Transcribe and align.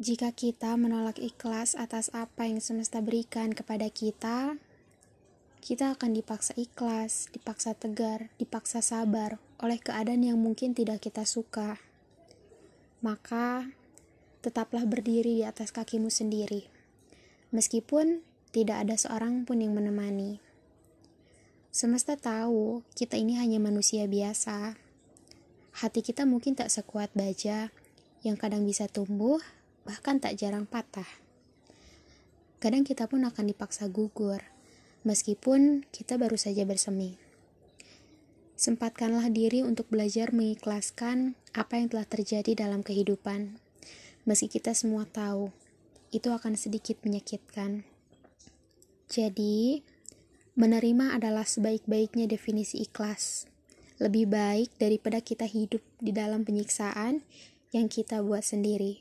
Jika 0.00 0.32
kita 0.32 0.80
menolak 0.80 1.20
ikhlas 1.20 1.76
atas 1.76 2.08
apa 2.16 2.48
yang 2.48 2.64
semesta 2.64 3.04
berikan 3.04 3.52
kepada 3.52 3.84
kita, 3.92 4.56
kita 5.60 5.92
akan 5.92 6.16
dipaksa 6.16 6.56
ikhlas, 6.56 7.28
dipaksa 7.36 7.76
tegar, 7.76 8.32
dipaksa 8.40 8.80
sabar 8.80 9.36
oleh 9.60 9.76
keadaan 9.76 10.24
yang 10.24 10.40
mungkin 10.40 10.72
tidak 10.72 11.04
kita 11.04 11.28
suka. 11.28 11.76
Maka, 13.04 13.68
tetaplah 14.40 14.88
berdiri 14.88 15.36
di 15.36 15.44
atas 15.44 15.68
kakimu 15.68 16.08
sendiri, 16.08 16.64
meskipun 17.52 18.24
tidak 18.56 18.88
ada 18.88 18.96
seorang 18.96 19.44
pun 19.44 19.60
yang 19.60 19.76
menemani. 19.76 20.40
Semesta 21.68 22.16
tahu 22.16 22.80
kita 22.96 23.20
ini 23.20 23.36
hanya 23.36 23.60
manusia 23.60 24.08
biasa. 24.08 24.80
Hati 25.76 26.00
kita 26.00 26.24
mungkin 26.24 26.56
tak 26.56 26.72
sekuat 26.72 27.12
baja 27.12 27.68
yang 28.24 28.40
kadang 28.40 28.64
bisa 28.64 28.88
tumbuh 28.88 29.36
bahkan 29.90 30.22
tak 30.22 30.38
jarang 30.38 30.70
patah. 30.70 31.10
Kadang 32.62 32.86
kita 32.86 33.10
pun 33.10 33.26
akan 33.26 33.50
dipaksa 33.50 33.90
gugur, 33.90 34.38
meskipun 35.02 35.82
kita 35.90 36.14
baru 36.14 36.38
saja 36.38 36.62
bersemi. 36.62 37.18
Sempatkanlah 38.54 39.34
diri 39.34 39.66
untuk 39.66 39.90
belajar 39.90 40.30
mengikhlaskan 40.30 41.34
apa 41.50 41.82
yang 41.82 41.90
telah 41.90 42.06
terjadi 42.06 42.54
dalam 42.54 42.86
kehidupan. 42.86 43.58
Meski 44.28 44.46
kita 44.46 44.78
semua 44.78 45.10
tahu, 45.10 45.50
itu 46.14 46.30
akan 46.30 46.54
sedikit 46.54 47.02
menyakitkan. 47.02 47.82
Jadi, 49.10 49.82
menerima 50.54 51.18
adalah 51.18 51.42
sebaik-baiknya 51.42 52.30
definisi 52.30 52.86
ikhlas. 52.86 53.50
Lebih 53.98 54.30
baik 54.30 54.70
daripada 54.78 55.18
kita 55.18 55.50
hidup 55.50 55.82
di 55.98 56.14
dalam 56.14 56.46
penyiksaan 56.46 57.26
yang 57.70 57.86
kita 57.86 58.18
buat 58.26 58.42
sendiri. 58.42 58.98